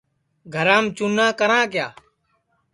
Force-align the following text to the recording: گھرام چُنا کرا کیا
گھرام 0.53 0.85
چُنا 0.97 1.27
کرا 1.39 1.61
کیا 1.71 1.87